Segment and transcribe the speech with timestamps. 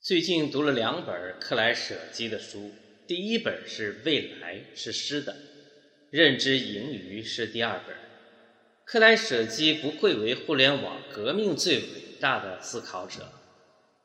[0.00, 2.70] 最近读了两本克莱舍基的书，
[3.08, 5.32] 第一本是《未来》，是诗的；
[6.10, 7.96] 《认知盈余》是第二本。
[8.84, 11.84] 克莱舍基不愧为互联网革命最伟
[12.20, 13.32] 大的思考者，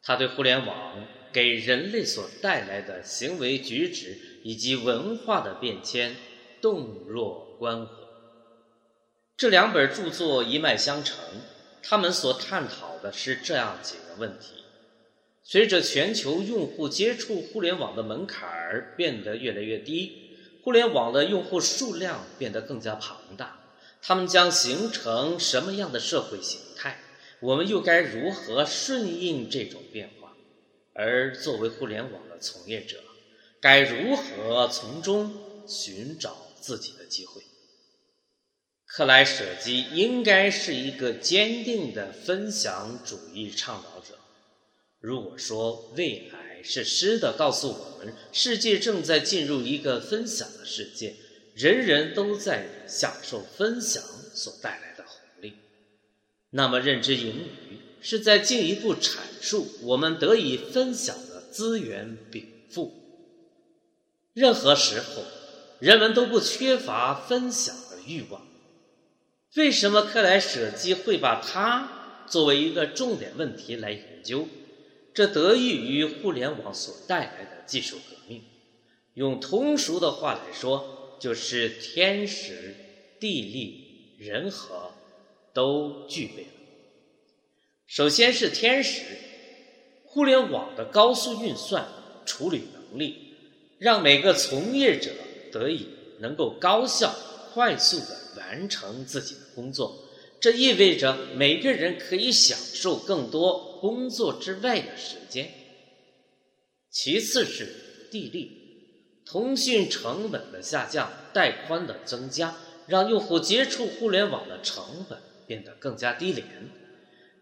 [0.00, 6.14] 他对互联网给人类所带来的行为举止以及文化的变迁
[6.62, 7.96] 洞若观火。
[9.36, 11.18] 这两本著作一脉相承，
[11.82, 14.59] 他们所探讨的是这样几个问题。
[15.50, 20.30] 随着全球用户接触互联网的门槛儿变得越来越低，
[20.62, 23.58] 互联网的用户数量变得更加庞大，
[24.00, 27.00] 他们将形成什么样的社会形态？
[27.40, 30.36] 我们又该如何顺应这种变化？
[30.94, 32.98] 而作为互联网的从业者，
[33.60, 35.34] 该如何从中
[35.66, 37.42] 寻找自己的机会？
[38.86, 44.19] 克莱舍基应该是一个坚定的分享主义倡导者。
[45.00, 51.16] 如果说未来是诗的，告诉我们世界正在进入一个分享的世界，
[51.54, 54.02] 人人都在享受分享
[54.34, 55.54] 所带来的红利，
[56.50, 62.94] 那么认知盈余是在进一步阐述我们得以分享的资源禀赋。
[64.34, 65.22] 任何时候，
[65.78, 68.46] 人们都不缺乏分享的欲望。
[69.56, 74.46] 为什么克莱舍基会把它作为一个重点问题来研究？
[75.12, 78.42] 这得益于互联网所带来的技术革命。
[79.14, 82.74] 用通俗的话来说，就是天时、
[83.18, 84.92] 地利、人和
[85.52, 86.48] 都具备了。
[87.86, 89.02] 首先是天时，
[90.04, 91.88] 互联网的高速运算
[92.24, 93.34] 处理能力，
[93.78, 95.10] 让每个从业者
[95.52, 95.88] 得以
[96.20, 97.12] 能够高效、
[97.52, 100.04] 快速的完成自己的工作。
[100.40, 105.52] 这意味着每个人可以享受更多工作之外的时间。
[106.90, 116.46] 其次是地利，通讯成本的下降、带宽的增加，让用户接触互联网的成本变得更加低廉。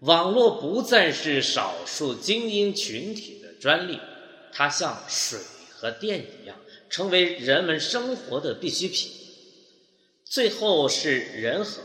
[0.00, 3.98] 网络不再是少数精英群体的专利，
[4.52, 5.38] 它像水
[5.70, 6.58] 和电一样，
[6.88, 9.10] 成为人们生活的必需品。
[10.24, 11.82] 最后是人和。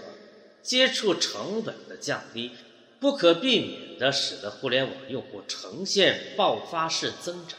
[0.62, 2.52] 接触成本的降低，
[3.00, 7.58] 不可避免地使得互联网用户呈现爆发式增长。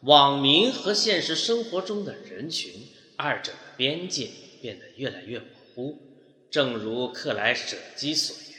[0.00, 4.28] 网民和现实生活中的人群，二者的边界
[4.60, 5.98] 变得越来越模糊。
[6.50, 8.58] 正如克莱舍基所言，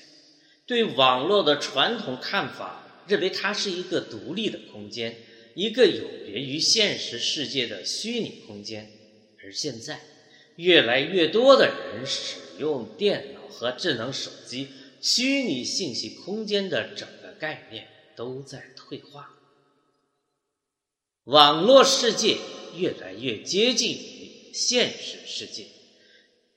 [0.65, 5.17] 对网络的传统看法认为它是一个独立的空间，
[5.53, 8.89] 一个有别于现实世界的虚拟空间。
[9.43, 9.99] 而现在，
[10.55, 13.32] 越来越多的人使用电脑。
[13.53, 14.67] 和智能手机，
[14.99, 19.29] 虚拟信息空间的整个概念都在退化。
[21.25, 22.37] 网络世界
[22.75, 25.67] 越来越接近于现实世界，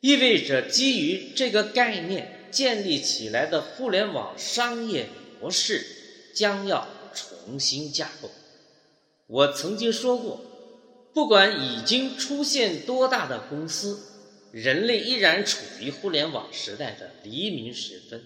[0.00, 5.08] 意味着基于这个概念建立起来的互联网商业
[5.40, 5.86] 模式
[6.34, 8.30] 将要重新架构。
[9.26, 10.40] 我曾经说过，
[11.12, 14.16] 不管已经出现多大的公司。
[14.56, 18.25] 人类依然处于互联网时代的黎明时分，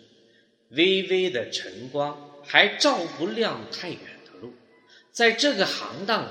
[0.68, 4.52] 微微的晨光还照不亮太远的路。
[5.10, 6.28] 在这个行当里，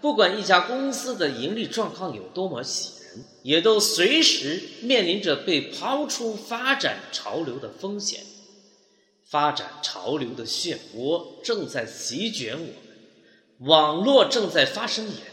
[0.00, 8.20] 不管一家公司的盈利状况有多么喜人，也都随时面临着被抛出发展潮流的风险。
[9.26, 12.74] 发展潮流的漩涡正在席卷我们，
[13.58, 15.31] 网络正在发生演。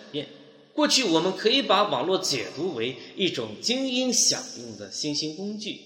[0.80, 5.78] 过去，我们可以把网络解读为一种精英享用的新兴工具，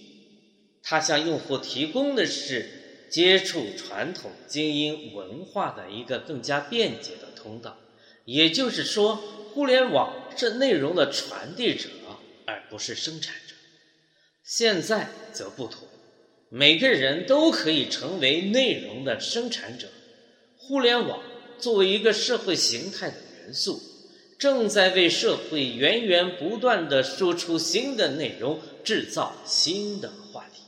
[0.83, 7.75] 它向用户提供的是接触传统精英文化的一个更加便捷的通道。
[8.25, 11.89] 也就是说，互联网是内容的传递者，
[12.45, 13.55] 而不是生产者。
[14.43, 15.87] 现在则不同，
[16.49, 19.87] 每个人都可以成为内容的生产者。
[20.55, 21.23] 互联网
[21.57, 23.81] 作为一个社会形态的元素。
[24.43, 30.63] 正在为社会源源不断的输出新的内容，制造新的话题。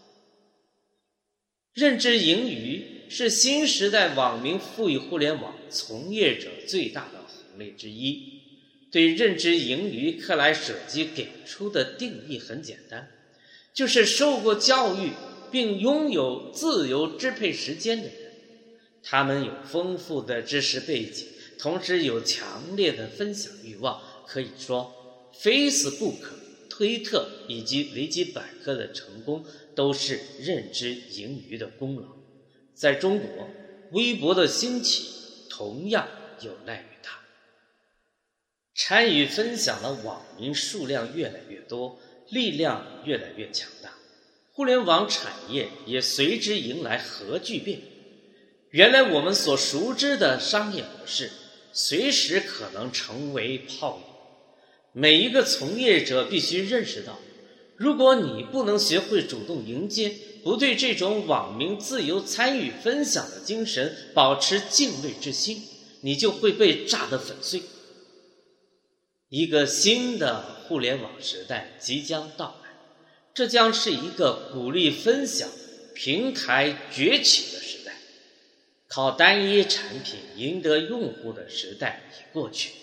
[1.73, 8.39] 认知盈余是新时代网民赋予互联网从业者最大的红利之一。
[8.93, 13.09] 对认知盈余，克莱舍基给出的定义很简单，
[13.73, 15.09] 就是受过教育
[15.51, 18.15] 并拥有自由支配时间的人，
[19.03, 21.27] 他们有丰富的知识背景。
[21.57, 26.17] 同时有强烈的分享欲望，可以说，Facebook、
[26.69, 32.07] 推特以及维基百科的成功都是认知盈余的功劳。
[32.73, 33.49] 在中国，
[33.91, 35.05] 微博的兴起
[35.49, 36.07] 同样
[36.41, 37.19] 有赖于它。
[38.75, 41.97] 参与分享的网民数量越来越多，
[42.29, 43.93] 力量越来越强大，
[44.51, 47.79] 互联网产业也随之迎来核聚变。
[48.71, 51.31] 原来我们所熟知的商业模式，
[51.77, 54.13] 随时可能成为泡影。
[54.93, 57.19] 每一个从业者必须认识到，
[57.75, 65.61] 如果你不能学会主动迎接，不对这种网民自由参与分享的精神保持敬畏之心，
[65.99, 67.63] 你就会被炸得粉碎。
[69.27, 72.69] 一个新的互联网时代即将到来，
[73.33, 75.49] 这将是一个鼓励分享、
[75.93, 77.64] 平台崛起的。
[78.87, 82.73] 靠单一产品赢得用户的时代已过去，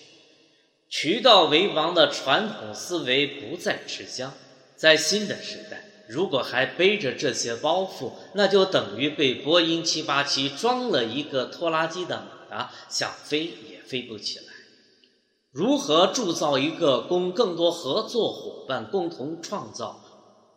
[0.89, 4.35] 渠道为王的传统思维不再吃香。
[4.77, 14.45] 在新的时代，如果还背着这些包袱，那就等于被波音七八七装了一个拖拉机的马达，想飞也飞不起来。
[15.53, 20.03] 如何铸造一个供更多合作伙伴共同创造、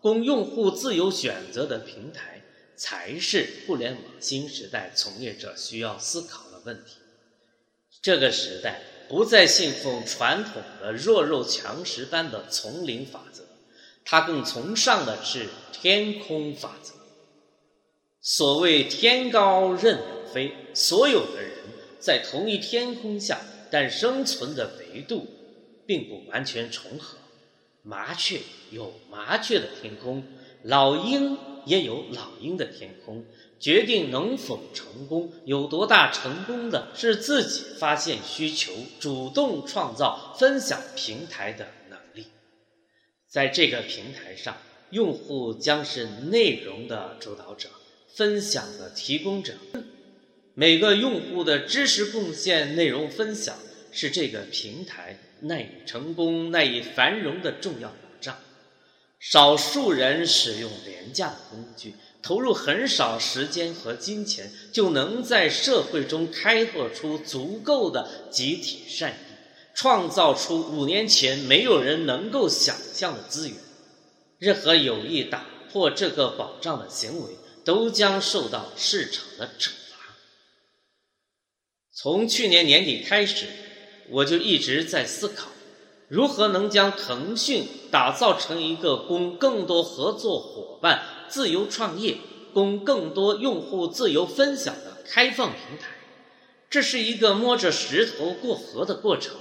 [0.01, 2.34] 供用户自由选择的平台，
[2.75, 6.98] 才是互联网新时代从业者需要思考的问题。
[8.01, 13.44] 这个时代不再信奉传统的弱肉强食般的丛林法则，
[14.04, 16.94] 它更崇尚的是天空法则。
[18.22, 21.51] 所谓“天高任鸟飞”，所有的人
[22.00, 23.42] 在同一天空下。
[23.71, 25.28] 但生存的维度
[25.86, 27.18] 并不完全重合。
[27.81, 28.39] 麻雀
[28.71, 30.24] 有麻雀的天空，
[30.63, 33.25] 老鹰也有老鹰的天空。
[33.59, 42.27] 决定能否成功，有多大成功的是自己发现需求、主动创造、分享平台的能力。
[43.27, 44.57] 在这个平台上，
[44.91, 47.69] 用户将是内容的主导者，
[48.15, 49.53] 分享的提供者。
[50.53, 53.56] 每个用户的知识贡献、内容分享。
[53.97, 57.95] 是这个平台赖以成功、赖以繁荣的重要。
[59.31, 69.16] 少数人使用廉价的工具，投入很少时间和金钱，就能在社会中开拓出足够的集体善意，
[69.74, 73.57] 创造出五年前没有人能够想象的资源。
[74.38, 77.33] 任何有意打破这个保障的行为，
[77.63, 79.98] 都将受到市场的惩罚。
[81.92, 83.48] 从去年年底开始。
[84.07, 85.50] 我就一直在思考，
[86.07, 92.18] 如何能将腾讯打造成一个供更多合作伙伴自由创业、
[92.54, 95.90] 供更多用户自由分享的开放平台。
[96.69, 99.36] 这是一个摸着石头过河的过程，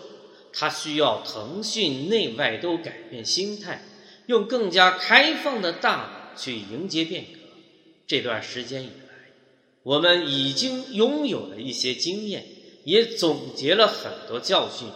[0.52, 3.84] 它需要腾讯内外都改变心态，
[4.26, 7.40] 用更加开放的大脑去迎接变革。
[8.06, 9.32] 这段时间以来，
[9.82, 12.46] 我们已经拥有了一些经验。
[12.84, 14.86] 也总结了很多教训。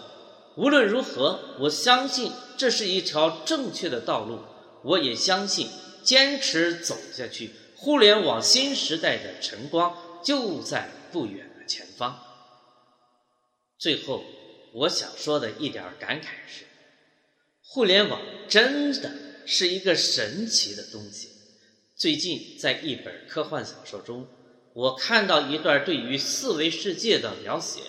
[0.58, 4.40] 无论如何，我相信这是一条正确的道路。
[4.82, 5.68] 我也相信，
[6.02, 12.18] 坚持走下去，互联网新时代的晨光就在不远的前方。
[13.78, 14.24] 最后，
[14.72, 16.64] 我想说的一点感慨是：
[17.62, 19.12] 互联网真的
[19.46, 21.28] 是一个神奇的东西。
[21.96, 24.26] 最近，在一本科幻小说中。
[24.74, 27.82] 我看到一段对于四维世界的描写，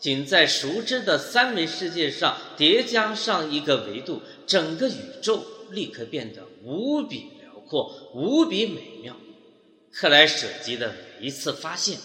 [0.00, 9.16] 仅在熟知的三维世界上叠加上一个维度，整个宇宙立刻变得无比辽阔、无比美妙。
[9.92, 11.98] 克莱舍基的每一次发现，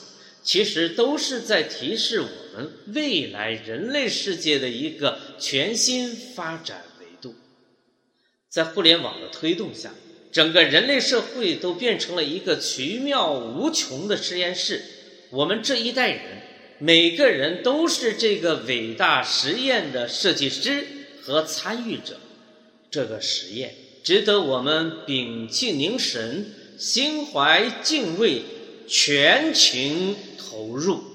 [0.44, 7.34] 其实都是在提示我们未来人类世界的一个全新发展维度。
[8.50, 9.94] 在互联网的推动下。
[10.32, 14.84] 整个人类社会都变成了一个奇妙无穷的实验室，
[15.30, 16.42] 我们这一代人
[16.80, 20.86] 每个人都是这个伟大实验的设计师
[21.22, 22.18] 和参与者。
[22.92, 28.42] 这个实验值得我们屏气凝神，心怀敬畏，
[28.88, 31.15] 全情投入。